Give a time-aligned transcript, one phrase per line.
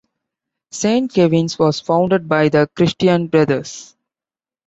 [0.71, 3.95] Saint Kevin's was founded by the Christian Brothers.